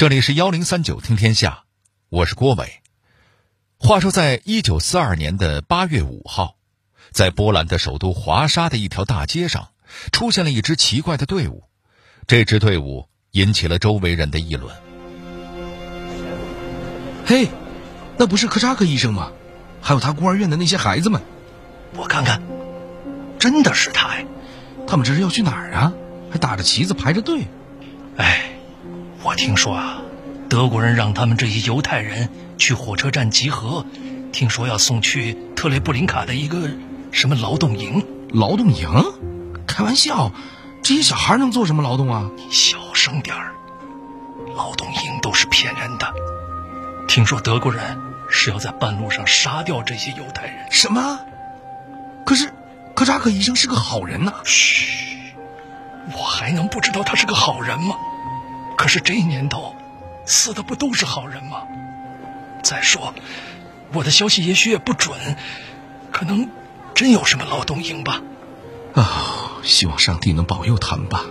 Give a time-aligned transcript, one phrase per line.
[0.00, 1.64] 这里是幺零三九听天下，
[2.08, 2.80] 我是郭伟。
[3.76, 6.56] 话说，在一九四二年的八月五号，
[7.12, 9.72] 在波兰的首都华沙的一条大街上，
[10.10, 11.64] 出现了一支奇怪的队伍。
[12.26, 14.74] 这支队伍引起了周围人的议论。
[17.26, 17.50] 嘿，
[18.16, 19.30] 那不是科扎克医生吗？
[19.82, 21.20] 还有他孤儿院的那些孩子们，
[21.94, 22.40] 我看看，
[23.38, 24.24] 真的是他哎！
[24.86, 25.92] 他们这是要去哪儿啊？
[26.30, 27.46] 还打着旗子排着队。
[28.16, 28.59] 哎，
[29.22, 29.98] 我听说啊，
[30.48, 33.84] 德国人让他们这些犹太人去火车站集合，
[34.32, 36.70] 听说要送去特雷布林卡的一个
[37.12, 38.06] 什么劳动营。
[38.30, 38.88] 劳动营？
[39.66, 40.32] 开玩笑，
[40.82, 42.30] 这些小孩能做什么劳动啊？
[42.34, 43.52] 你小声点儿，
[44.56, 46.08] 劳动营都是骗人的。
[47.06, 47.98] 听说德国人
[48.30, 50.56] 是要在半路上杀掉这些犹太人。
[50.70, 51.20] 什么？
[52.24, 52.50] 可是
[52.94, 54.32] 科扎克医生是个好人呐。
[54.44, 54.96] 嘘。
[56.16, 57.94] 我还能不知道他是个好人吗？
[58.80, 59.76] 可是这年头，
[60.24, 61.64] 死的不都是好人吗？
[62.62, 63.12] 再说，
[63.92, 65.36] 我的消息也许也不准，
[66.10, 66.48] 可能
[66.94, 68.22] 真有什么劳动营吧。
[68.94, 71.26] 啊，希望上帝能保佑他们吧。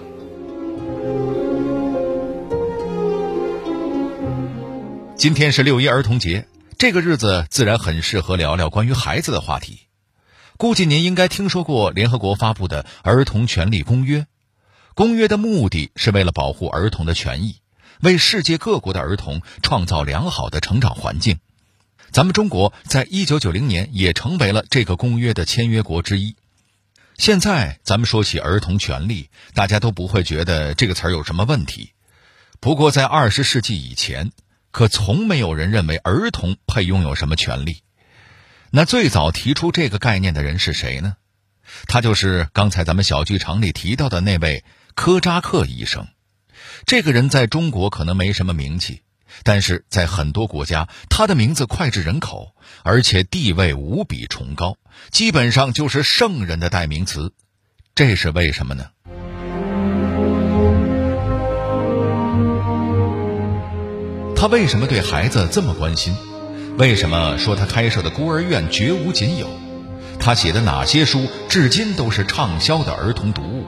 [5.16, 6.46] 今天是六一儿童节，
[6.78, 9.88] 这个日子自然很适合聊聊关于孩子的话题。
[10.58, 14.20] 估计您应该听说过联合国发布的《儿童权利公约》。
[15.00, 17.62] 公约的目的是为了保护儿童的权益，
[18.02, 21.40] 为世界各国的儿童创造良好的成长环境。
[22.12, 26.36] 咱们中国在一九九零年也成为了这个公约的签约国之一。
[27.18, 31.94] 现在咱们说起儿童权利，大家都不会觉得这个词儿有什么问题。
[32.60, 34.34] 不过在二十世纪以前，
[34.72, 37.84] 可从没有人认为儿童配拥有什么权利。
[38.70, 41.16] 那最早提出这个概念的人是谁呢？
[41.88, 44.66] 他就是刚才咱们小剧场里提到的那位。
[44.96, 46.08] 科扎克医生，
[46.86, 49.02] 这个人在中国可能没什么名气，
[49.44, 54.78] 但是在很多国家，他的名字脍炙人口，而且地位无比崇高，
[55.12, 57.32] 基本上就是圣人的代名词。
[57.96, 58.88] 这是为什么呢？
[64.36, 66.16] 他为什么对孩子这么关心？
[66.78, 69.48] 为什么说他开设的孤儿院绝无仅有？
[70.20, 73.66] 他写的哪些书至今都是畅销的儿童读物？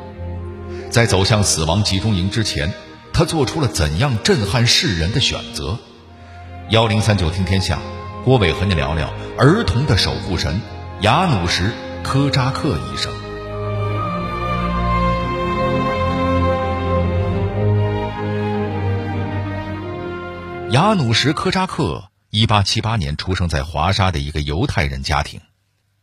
[0.91, 2.73] 在走向死亡集中营之前，
[3.13, 5.77] 他做出了怎样震撼世人的选择？
[6.69, 7.79] 幺零三九听天下，
[8.25, 10.59] 郭伟和你聊聊儿童的守护神
[10.99, 11.63] 雅努什·
[12.03, 13.09] 科扎克医生。
[20.71, 25.39] 雅努什·科扎克一八七八年出生在华沙的一个犹太人家庭，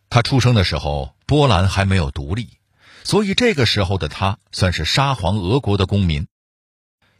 [0.09, 2.58] 他出生的时候，波兰还没有独立。
[3.09, 6.29] 所以这个时候的他算是沙皇俄国的公民。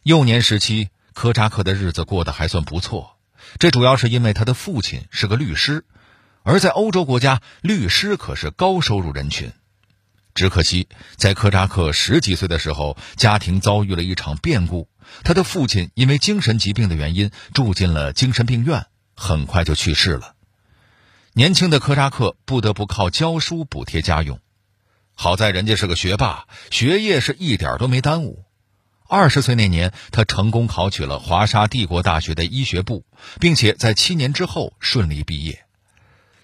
[0.03, 3.17] 幼年时期，科扎克的日子过得还算不错，
[3.59, 5.87] 这主要是因为他的父亲是个律师，
[6.43, 9.51] 而在欧洲国家，律师可是高收入人群。
[10.35, 14.91] 只可惜，在科扎克十几岁的时候，家庭遭遇了一场变故，
[15.25, 18.85] 他的父亲因为精神疾病的原因住进了精神病院，
[19.17, 20.35] 很快就去世了。
[21.33, 24.39] 年轻的科扎克不得不靠教书补贴家用。
[25.21, 28.45] 好在人家是个学霸，学业是一点都没耽误。
[29.09, 33.05] 二十岁那年，他成功考取了华沙帝国大学的医学部，
[33.41, 35.65] 并且在七年之后顺利毕业。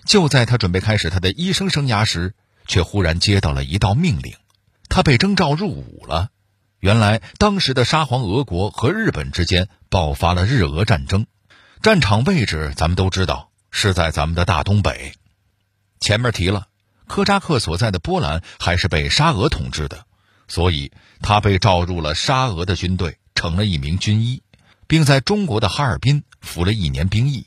[0.05, 2.35] 就在他准备开始他的医生生涯时，
[2.67, 4.35] 却忽然接到了一道命令，
[4.89, 6.31] 他被征召入伍了。
[6.81, 11.27] 原来，当时的沙皇俄国和日本之间爆发了日俄战争，
[11.81, 15.13] 战场位置咱们都知道是在咱们的大东北。
[16.01, 16.67] 前面提了。
[17.07, 20.07] 科扎克所在的波兰还是被沙俄统治的，
[20.49, 24.43] 所以他被召入了沙俄的军队，成了一名军医，
[24.87, 27.47] 并在中国的哈尔滨服了一年兵役。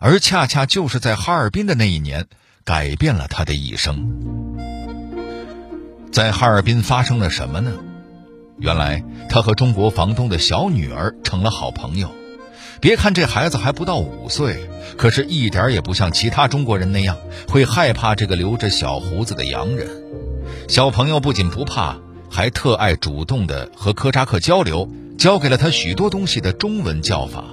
[0.00, 2.26] 而恰恰就是在哈尔滨的那一年，
[2.64, 4.56] 改变了他的一生。
[6.12, 7.72] 在哈尔滨发生了什么呢？
[8.58, 12.12] 原来他和中国房东的小女儿成了好朋友。
[12.80, 17.16] 别看这孩子还不到五岁，可是一点也不像其他中国人那样
[17.48, 19.88] 会害怕这个留着小胡子的洋人。
[20.68, 21.98] 小朋友不仅不怕，
[22.30, 24.88] 还特爱主动的和科扎克交流，
[25.18, 27.44] 教给了他许多东西的中文叫法。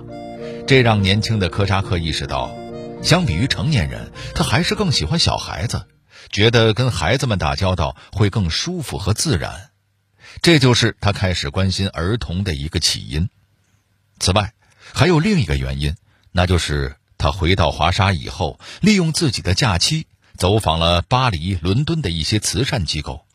[0.67, 2.55] 这让年轻的科扎克意识到，
[3.01, 5.85] 相比于成年人，他还是更喜欢小孩子，
[6.29, 9.69] 觉得跟孩子们打交道会更舒服和自然。
[10.41, 13.29] 这就是他开始关心儿童的一个起因。
[14.19, 14.53] 此外，
[14.95, 15.93] 还有另一个原因，
[16.31, 20.07] 那就是他回到华沙以后，利用自己的假期
[20.37, 23.25] 走访了巴黎、伦敦的一些慈善机构。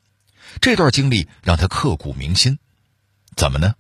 [0.63, 2.59] 这段经历让他刻骨铭心。
[3.37, 3.75] 怎么呢？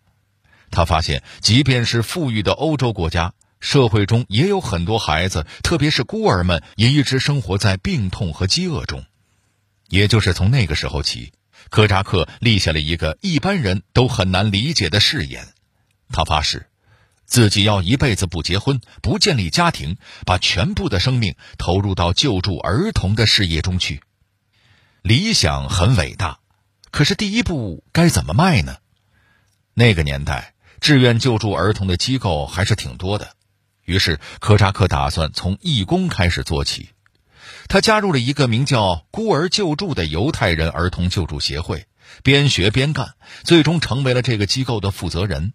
[0.71, 9.06] 他发现，即便是富裕的欧洲国家，社会中也有很多孩子，特别是孤儿们，也一直生活在病痛和饥饿中。
[9.88, 11.32] 也就是从那个时候起，
[11.71, 15.49] 科扎克立下了一个一般人都很难理解的誓言：
[16.12, 16.67] 他发誓，
[17.31, 19.97] 自己要一辈子不结婚，不建立家庭，
[20.27, 24.03] 把全部的生命投入到救助儿童的事业中去。
[25.00, 26.41] 理想很伟大，
[26.91, 28.77] 可是第一步该怎么迈呢？
[29.73, 30.55] 那个年代。
[30.81, 33.35] 志愿救助儿童的机构还是挺多的，
[33.85, 36.88] 于是科扎克打算从义工开始做起。
[37.69, 41.87] 他加入了一个名叫“孤儿救助”的犹太人儿童救助协会，
[42.23, 45.53] 边学边干，最终成为了这个机构的负责人。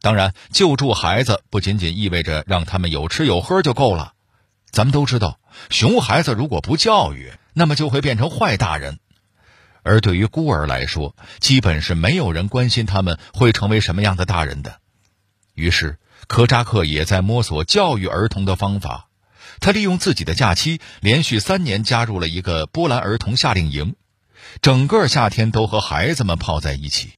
[0.00, 4.14] 当然，救助孩子不仅仅意味着让他们有吃有喝就够了。
[4.70, 5.40] 咱们都知道，
[5.70, 8.98] 熊孩子如果不教育，那么就会变成坏大人。
[9.82, 14.80] 而对于孤儿来说，基本是没有人关心他们会成为什么样的大人的。
[15.54, 19.08] 于是，科扎克也在摸索教育儿童的方法。
[19.60, 23.96] 他利用自己的假期，连续三年加入了一个波兰儿童夏令营，
[24.62, 27.17] 整个夏天都和孩子们泡在一起。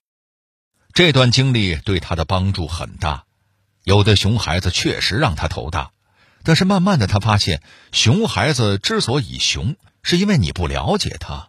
[0.92, 3.24] 这段经历对他的帮助很大。
[3.84, 5.90] 有的熊孩子确实让他头大，
[6.42, 11.48] 但是慢慢的，他发现熊孩子之所以熊，是因为你不了解他。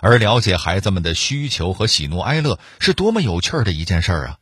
[0.00, 4.36] 而了解孩子们的需求和喜怒哀乐是多么有趣儿的一件事啊！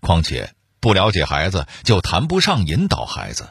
[0.00, 3.50] 况且不了解孩子，就谈不上引导孩子。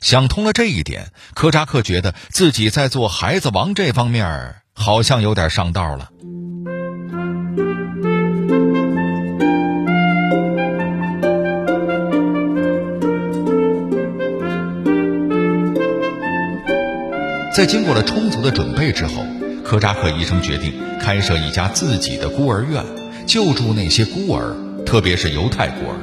[0.00, 6.10] 想通了这一点，科扎克觉得自己在做孩子王这方面好像有点上道了。
[17.56, 19.24] 在经过了充足的准备之后。
[19.64, 22.84] 科扎克医生决定开设一家自己的孤儿院，
[23.26, 25.96] 救助那些孤儿，特别是犹太孤儿。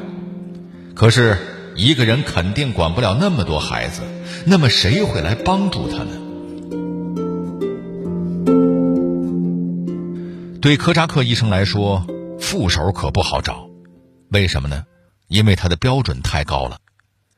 [0.96, 1.38] 可是，
[1.76, 4.02] 一个人肯定管不了那么多孩子，
[4.48, 6.10] 那么谁会来帮助他呢？
[10.60, 12.08] 对科扎克医生来说，
[12.40, 13.68] 副手可不好找。
[14.30, 14.86] 为什么呢？
[15.28, 16.80] 因为他的标准太高了。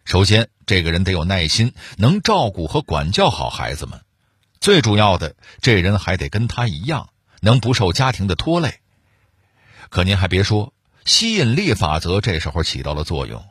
[0.06, 4.00] 首先，这个人得有耐心，能照顾和管教好孩子们。
[4.60, 7.10] 最主要的，这人还得跟他一样，
[7.42, 8.80] 能不受家庭的拖累。
[9.90, 10.74] 可您还别说，
[11.06, 13.46] 吸引力法则这时候起到了作用，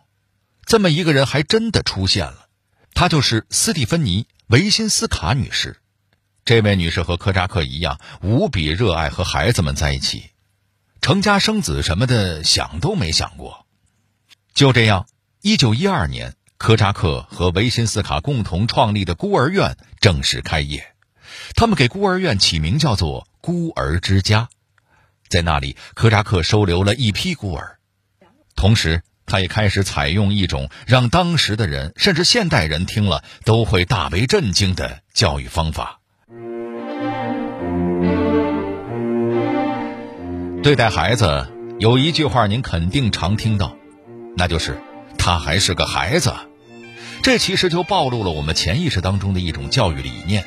[0.66, 2.48] 这么一个人还真的出现了。
[2.94, 5.80] 她就是斯蒂芬妮·维辛斯卡女士。
[6.44, 10.30] 这位女士和科扎克一样，无比热爱和孩子们在一起，
[11.00, 13.66] 成家生子什么的想都没想过。
[14.52, 15.06] 就这样，
[15.40, 20.93] 一九一二年，科扎克和维辛斯卡共同创立的孤儿院正式开业。
[21.54, 24.48] 他们给孤儿院起名叫做“孤儿之家”，
[25.28, 27.78] 在那里，科扎克收留了一批孤儿，
[28.56, 36.00] 同时，他也开始采用一种让当时的人甚至现代人听了都会大为震惊的教育方法。
[40.62, 43.76] 对待孩子，有一句话您肯定常听到，
[44.36, 44.80] 那就是
[45.18, 46.32] “他还是个孩子”，
[47.22, 50.44] 这其实就暴露了我们潜意识当中的一种教育理念。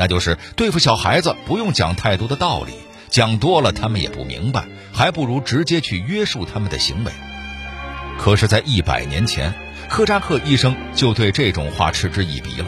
[0.00, 2.72] 那就是对付小孩子不用讲太多的道理，
[3.10, 4.64] 讲多了他们也不明白，
[4.94, 7.12] 还不如直接去约束他们的行为。
[8.18, 9.52] 可是，在一百年前，
[9.90, 12.66] 科扎克医生就对这种话嗤之以鼻了。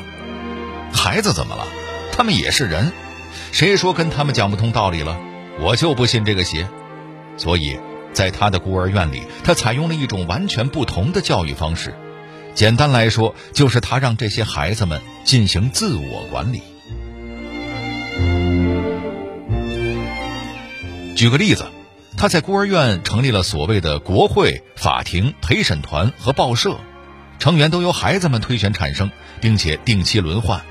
[0.92, 1.66] 孩子怎么了？
[2.12, 2.92] 他们也是人，
[3.50, 5.18] 谁说跟他们讲不通道理了？
[5.59, 6.68] 我就不信这个邪。
[7.38, 7.78] 所以，
[8.12, 11.95] 在他的孤儿院里，他采用了一种完全不同的教育方式。
[12.54, 16.61] 简单来说，就是他让这些孩子们进行自我管理。
[21.14, 21.66] 举个例子，
[22.16, 26.78] 他在孤儿院成立了所谓的国会、法庭、陪审团和报社，
[27.38, 30.62] 成员都由孩子们推选产生，并且定期轮换。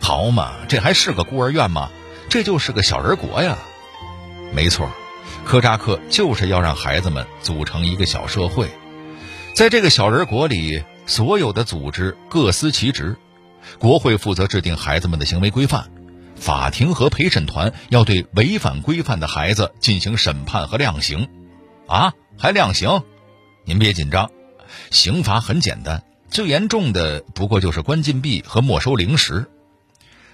[0.00, 1.88] 好嘛，这还是个孤儿院吗？
[2.28, 3.56] 这就是个小人国呀！
[4.52, 4.90] 没错，
[5.46, 8.68] 科扎克就是要让孩子们组成一个小社会，
[9.54, 13.16] 在这个小人国里，所有的组织各司其职，
[13.78, 15.88] 国会负责制定孩子们的行为规范。
[16.40, 21.28] 法庭和陪审团要对违反规范的孩子进行审判和量刑，
[21.86, 23.02] 啊，还量刑？
[23.64, 24.30] 您别紧张，
[24.90, 29.50] 刑罚很简单，最严重的不过就是关禁闭和没收零食。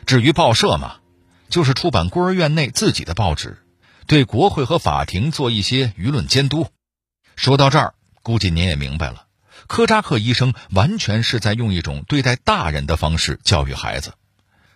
[0.07, 0.97] 至于报社嘛，
[1.49, 3.59] 就是出版孤儿院内自己的报纸，
[4.07, 6.69] 对国会和法庭做一些舆论监督。
[7.35, 9.27] 说到这儿，估计您也明白了，
[9.67, 14.13] 科扎克医生完全是在用一种对待大人的方式教育孩子。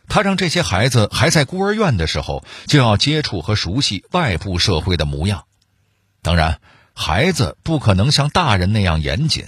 [0.08, 5.44] 他让这些孩子还在孤儿院的时候就要接触和熟悉外部社会的模样。
[6.22, 6.60] 当然，
[6.94, 9.46] 孩子不可能像大人那样严谨。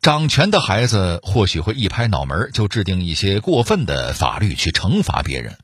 [0.00, 5.56] 掌权的孩子或许会一拍脑门就制定一些过分的法律去惩罚别人，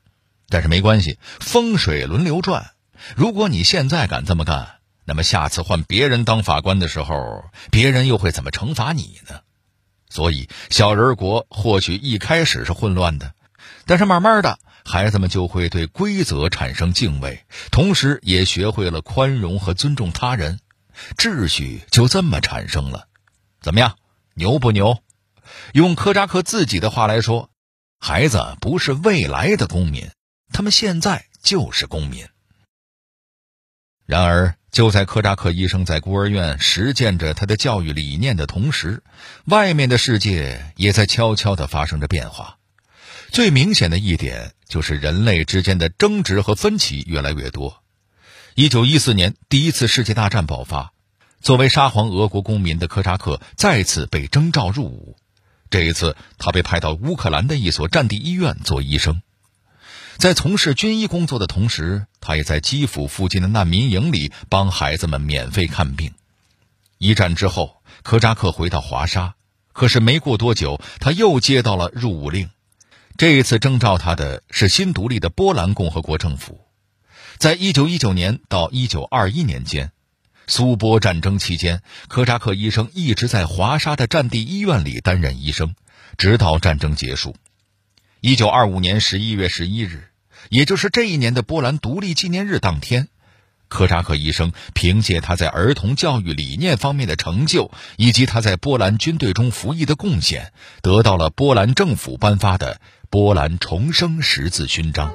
[0.49, 2.71] 但是没关系，风水轮流转。
[3.17, 9.41] 如果你现在敢这么干，那么下次换别人当法官的时候，别人又会怎么惩罚你呢？
[10.09, 13.35] 所以，小人国或许一开始是混乱的，
[13.89, 20.61] 但是慢慢的，孩子们就会对规则产生敬畏，同时也学会了宽容和尊重他人，
[21.17, 23.09] 秩序就这么产生了。
[23.63, 23.97] 怎么样？
[24.35, 24.99] 牛不牛？
[25.73, 27.49] 用科扎克自己的话来说，
[27.99, 30.11] 孩子不是未来的公民，
[30.53, 32.27] 他们现在就是公民。
[34.05, 39.03] 然而，就在科扎克医生在孤儿院实践着他的教育理念的同时，
[39.47, 42.58] 外面的世界也在悄悄地发生着变化。
[43.31, 47.83] 最明显的一点就是人类之间的争执和分歧越来越多。
[48.55, 50.93] 一九一四年，第一次世界大战爆发。
[51.41, 55.17] 作为沙皇俄国公民的科扎克再次被征召入伍，
[55.71, 59.23] 这一次他被派到乌克兰的一所战地医院做医生。
[60.17, 66.13] 在从事军医工作的同时，他也在基辅附近的难民营里帮孩子们免费看病。
[66.99, 69.35] 一战之后，科扎克回到华沙，
[69.73, 72.51] 可是没过多久，他又接到了入伍令。
[73.19, 76.61] 这一次征召他的是新独立的波兰共和国政府。
[77.37, 79.91] 在一九一九年到一九二一年间。
[80.47, 85.75] 苏波战争期间，科扎克医生一直在华沙的战地医院里担任医生，
[86.17, 87.35] 直到战争结束。
[88.21, 90.11] 一九二五年十一月十一日，
[90.49, 93.09] 也就是这一年的波兰独立纪念日当天，
[93.67, 105.11] 科扎克医生凭借他在儿童教育理念方面的成就，以及他在波兰军队中服役的贡献，得到了波兰政府颁发的波兰重生十字勋章。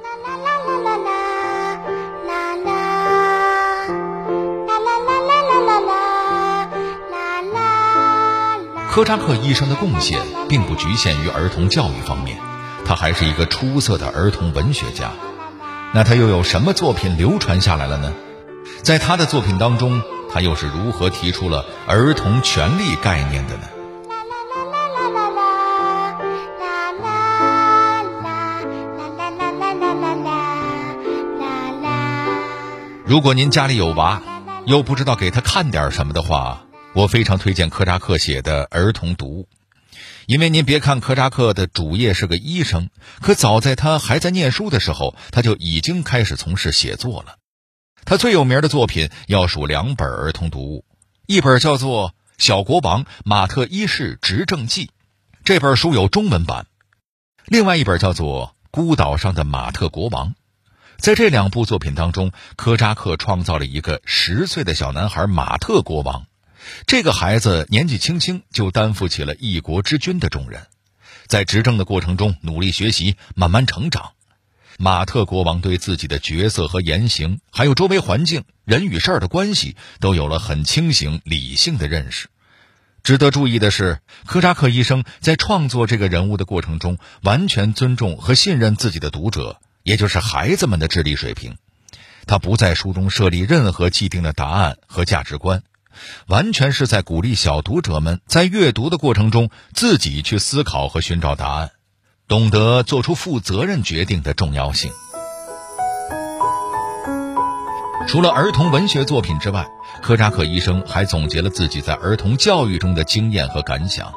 [8.90, 10.20] 科扎克医生的贡献
[10.50, 12.40] 并不局限于儿童教育方面，
[12.84, 15.12] 他还是一个出色的儿童文学家。
[15.94, 18.12] 那他又有什么作品流传下来了呢？
[18.82, 20.02] 在他的作品当中，
[20.34, 23.68] 他又是如何提出了儿童权利概念的呢？
[33.06, 34.24] 如果您家里有娃，
[34.66, 36.66] 又不知道给他看点什么的话。
[36.94, 39.50] 我非常推荐科扎克写的儿童读物，
[40.26, 47.36] 因为您别看科扎克的主业是个医生，可早在他还在念书的时候，他就已经开始从事写作了。
[48.06, 50.86] 他最有名的作品要数两本儿童读物，
[51.26, 54.86] 一本叫做《小国王马特一世执政记》，
[55.44, 56.68] 这本书有中文版；
[57.48, 60.30] 另外一本叫做《孤岛上的马特国王》。
[60.98, 66.26] 在这两部作品当中，科扎克创造了一个十岁的小男孩马特国王。
[66.88, 70.66] 这个孩子年纪轻轻就担负起了一国之君的重任，
[71.28, 74.12] 在执政的过程中努力学习，慢慢成长。
[74.80, 82.30] 马特国王对自己的角色和言行，还有周围环境、人与事儿的关系，都有了很清醒、理性的认识。
[83.04, 91.58] 值得注意的是，科扎克医生在创作这个人物的过程中，完全尊重和信任自己的读者，也就是孩子们的智力水平。
[92.26, 95.62] 他不在书中设立任何既定的答案和价值观。
[96.26, 101.72] 完全是在鼓励小读者们在阅读的过程中自己去思考和寻找答案，
[102.28, 104.92] 懂得做出负责任决定的重要性。
[108.08, 109.68] 除了儿童文学作品之外，
[110.02, 114.12] 科扎克医生还总结了自己在儿童教育中的经验和感想，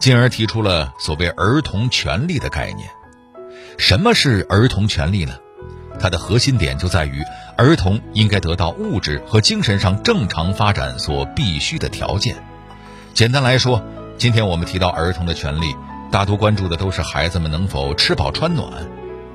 [0.00, 2.88] 进而提出了所谓儿童权利的概念。
[3.78, 5.34] 什么是儿童权利呢？
[6.00, 7.22] 它的核心点就在于，
[7.56, 12.36] 儿童应该得到物质和精神上正常发展所必须的条件。
[13.14, 13.82] 简单来说，
[14.18, 15.74] 今天我们提到儿童的权利，
[16.10, 18.68] 大多关注的都是孩子们能否吃饱穿暖。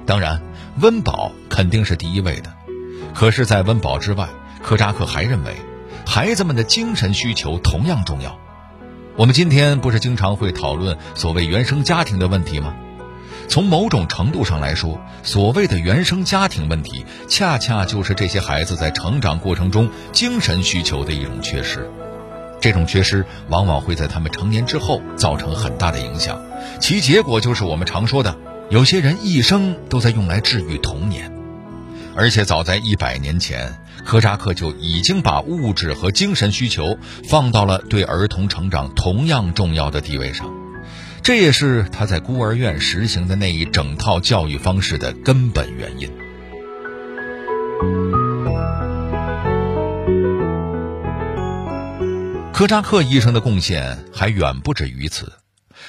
[0.06, 0.42] 当然，
[0.82, 2.54] 温饱肯定是第一位的。
[3.14, 4.28] 可是，在温饱之外，
[4.62, 5.56] 科扎克还认为，
[6.06, 8.38] 孩子们的精神需求同样重要。
[9.16, 12.76] 我们今天不是经常会讨论所谓原生家庭的问题吗？
[13.48, 21.90] 从某种程度上来说，所谓的原生家庭问题，恰恰就是这些孩子在成长过程中精神需求的一种缺失。
[22.60, 26.42] 这种缺失往往会在他们成年之后造成很大的影响，
[26.80, 28.38] 其结果就是我们常说的，
[28.70, 31.32] 有些人一生都在用来治愈童年。
[32.16, 36.98] 而且早在一百年前，科扎克就已经把物质和精神需求
[37.28, 40.63] 放到了对儿童成长同样重要的地位上。
[41.24, 46.12] 这也是他在孤儿院实行的那一整套教育方式的根本原因。
[52.52, 55.32] 科扎克医生的贡献还远不止于此，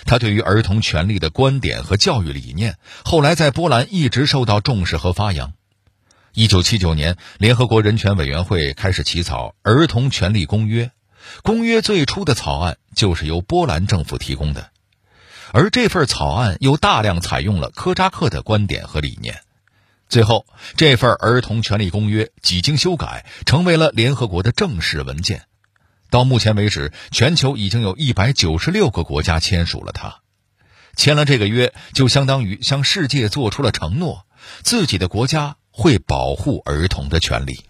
[0.05, 5.53] 他对于儿童权利的观点和教育理念，后来在波兰一直受到重视和发扬。
[6.33, 10.87] 一九七九年，联合国人权委员会开始起草《儿童权利公约》，
[11.43, 14.71] 公约最初的草案就是由波兰政府提供的，
[15.55, 19.41] 而这份草案又大量采用了科扎克的观点和理念。
[20.09, 20.47] 最后，
[20.77, 25.43] 这份儿童权利公约几经修改，成为了联合国的正式文件。
[26.11, 30.17] 到目前为止，全球已经有一百九十六个国家签署了它。
[30.97, 34.27] 签了这个约，就相当于向世界做出了承诺，
[34.65, 37.65] 自己的国家会保护儿童的权利。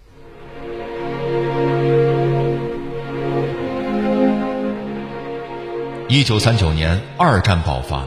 [6.15, 8.07] 一九三九年，二战爆发，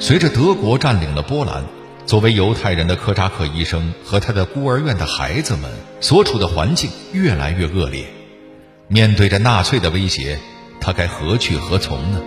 [0.00, 1.64] 随着德国占领了波兰。
[2.04, 5.70] 作为犹太人的科扎克医生和他的孤儿院的孩子们
[6.00, 8.06] 所处的环境越来越恶劣，
[8.88, 10.40] 面对着纳粹的威胁，
[10.80, 12.20] 他该何去何从呢？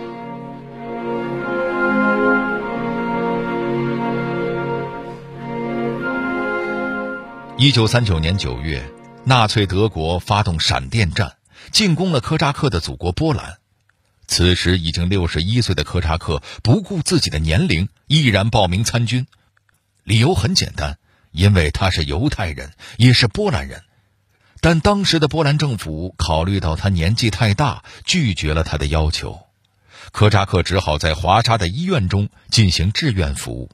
[7.58, 8.82] 一九三九年九月，
[9.24, 11.34] 纳粹德国发动闪电战，
[11.70, 13.58] 进攻了科扎克的祖国波兰。
[14.28, 19.26] 此时已经六十一岁的科扎克不顾自己的年龄，毅然报名参军。
[20.04, 20.98] 理由很简单，
[21.32, 23.82] 因为他是犹太人，也是波兰人。
[24.60, 29.40] 但当时的波兰政府考虑到他年纪太大，拒绝了他的要求。
[30.12, 33.70] 科扎克只好在华沙的医院中进行志愿服务。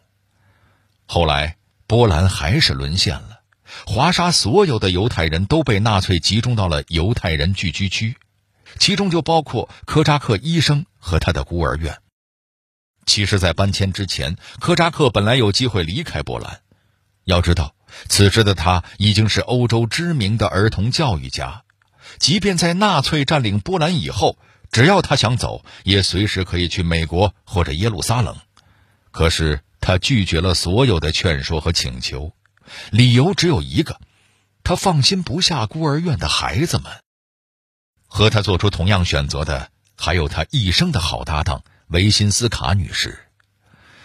[1.06, 1.56] 后来，
[1.87, 3.40] 波兰还是沦陷了，
[3.87, 8.16] 华沙所有的犹太人都被纳粹集中到了犹太人聚居区，
[8.78, 11.99] 其中就包括科扎克医生和他的孤儿院。
[13.07, 16.61] 其实，在搬迁之前，科扎克本来有机会离开波兰。
[17.25, 17.75] 要知道，
[18.09, 21.64] 此时的他已经是欧洲知名的儿童教育家。
[22.19, 24.38] 即便在纳粹占领波兰以后，
[24.71, 28.37] 只要他想走，也随时可以去美国或者耶路撒冷。
[29.11, 32.32] 可是，他拒绝了所有的劝说和请求，
[32.91, 34.00] 理由只有一个：
[34.63, 37.03] 他放心不下孤儿院的孩子们。
[38.15, 41.65] 和他做出同样选择的，还有他一生的好搭档。
[41.89, 43.19] 维辛斯卡女士，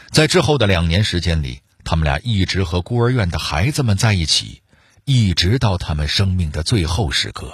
[0.10, 4.64] 在之后的两年时间里，他们俩一直和孤儿院的孩子们在一起，
[5.06, 7.54] 一直到他们生命的最后时刻。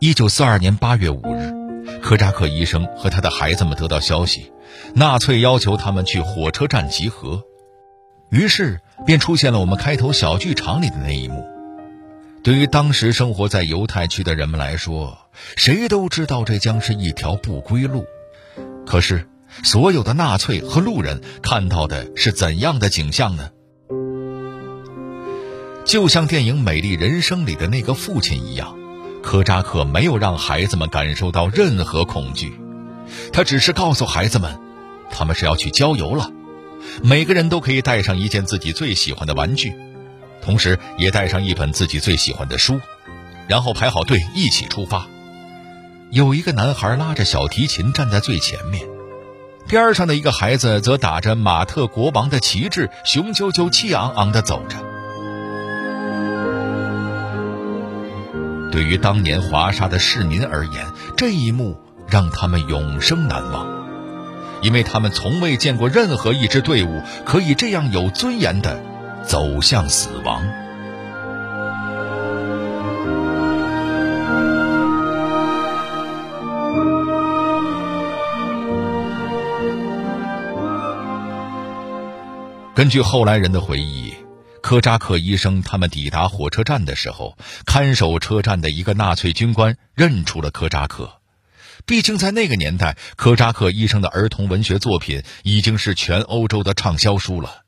[0.00, 4.52] 一九四二年八月五日，科扎克医生和他的孩子们得到消息，
[4.92, 7.44] 纳粹要求他们去火车站集合，
[8.34, 11.46] 于是便出现了我们开头小剧场里的那一幕。
[12.42, 15.16] 对于当时生活在犹太区的人们来说，
[15.54, 18.04] 谁都知道这将是一条不归路。
[18.84, 19.28] 可是，
[19.62, 23.50] 所有的纳粹和路人看到的是怎样的景象呢？
[25.84, 28.76] 就像电影《美丽人生》里的那个父亲一样，
[29.22, 32.52] 科扎克没有让孩子们感受到任何恐惧，
[33.32, 34.58] 他只是告诉孩子们，
[35.08, 36.32] 他们是要去郊游了，
[37.02, 39.74] 每个人都可以带上一件自己最喜欢的玩具。
[40.42, 42.80] 同时，也带上一本自己最喜欢的书，
[43.48, 45.06] 然后排好队一起出发。
[46.10, 48.86] 有一个男孩拉着小提琴站在最前面，
[49.66, 54.76] 边上的一个孩子则打着马特国王的旗帜，雄赳赳、气昂昂地走着。
[58.70, 63.83] 对于当年华沙的市民而言，这一幕让他们永生难忘，
[64.64, 68.82] 因为他们从未见过任何一支队伍可以这样有尊严的。
[69.26, 70.44] 走向死亡。
[82.74, 84.12] 根据后来人的回忆，
[84.60, 91.23] 科扎克医生他们抵达火车站的时候，看守车站的一个纳粹军官认出了科扎克。
[91.86, 97.62] 毕竟在那个年代，科扎克医生的儿童文学作品已经是全欧洲的畅销书了。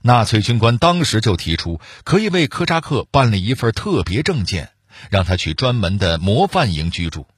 [0.00, 4.70] 纳粹军官当时就提出，可以为科扎克办理一份特别证件，
[5.10, 7.28] 让他去专门的模范营居住。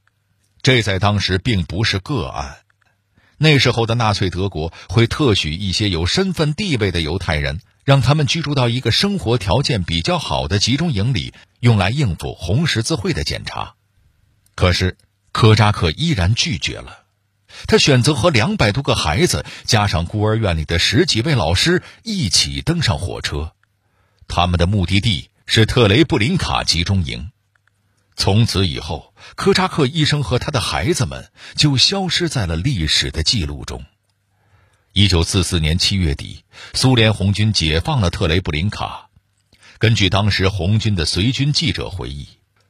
[0.63, 2.57] 这在当时并不是个案。
[3.37, 13.75] 那时候的纳粹德国会特许一些有身份地位的犹太人，让他们居住到一个生活条件比较好的集中营里，用来应付红十字会的检查。
[14.55, 14.97] 可是
[15.35, 17.07] 科扎克依然拒绝了。
[17.67, 23.53] 他选择和两百多个孩子，加上孤儿院里的十几位老师一起登上火车，
[24.29, 27.33] 他们的目的地是特雷布林卡集中营。
[28.15, 33.85] 从此以后，科扎克医生和他的孩子们就消失在了历史的记录中。
[34.93, 36.45] 一九四四年七月底，
[36.75, 39.09] 苏联红军解放了特雷布林卡。
[39.79, 42.29] 根据当时红军的随军记者回忆，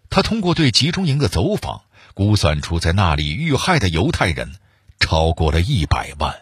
[0.08, 1.82] 他通过对集中营的走访，
[2.14, 4.52] 估算出在那里遇害的犹太人
[5.00, 6.32] 超过了一百万。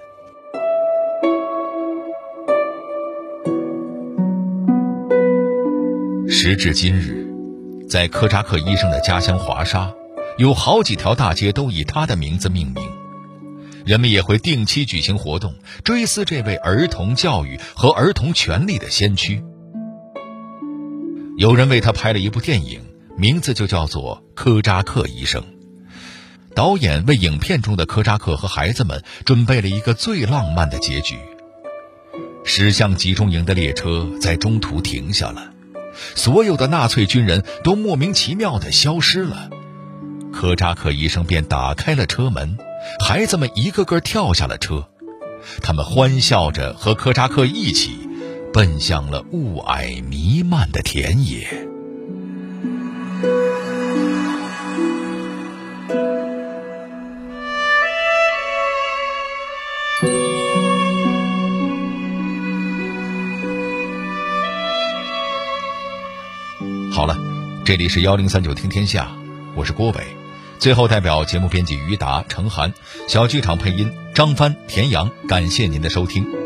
[6.29, 7.27] 时至今日，
[7.89, 9.95] 在科扎克医生的家乡华沙，
[10.37, 12.83] 有好几条大街都以他的名字命名。
[13.87, 15.55] 人们也会定期举行活动，
[15.85, 19.43] 追思这位儿童教育和儿童权利的先驱。
[21.39, 22.83] 有人为他拍了一部电影，
[23.17, 25.43] 名字就叫做《科扎克医生》。
[26.55, 31.19] 导演为影片中的科扎克和孩子们准备了一个最浪漫的结局。
[32.45, 35.51] 驶向集中营的列车在中途停下了。
[36.15, 39.51] 所有的纳粹军人都莫名其妙地消失了，
[40.33, 42.57] 科扎克医生便打开了车门，
[43.05, 44.89] 孩子们一个个跳下了车，
[45.61, 48.09] 他们欢笑着和科扎克一起，
[48.55, 51.47] 奔向了雾霭弥漫的田野。
[67.03, 67.19] 好了，
[67.65, 69.11] 这里是幺零三九听天下，
[69.57, 70.05] 我是郭伟。
[70.61, 72.73] 最后，代表节目编辑于达、程涵，
[73.09, 76.42] 小剧场配音张帆、田阳，感谢您的收听。